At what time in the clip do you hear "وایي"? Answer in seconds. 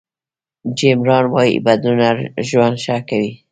1.33-1.57